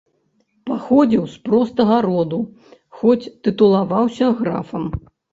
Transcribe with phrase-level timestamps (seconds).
[0.67, 2.39] Паходзіў з простага роду,
[3.01, 4.83] хоць тытулаваўся графам.